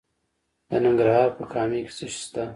د 0.69 0.71
ننګرهار 0.85 1.29
په 1.37 1.43
کامه 1.51 1.79
کې 1.85 1.91
څه 1.97 2.05
شی 2.13 2.19
شته؟ 2.23 2.43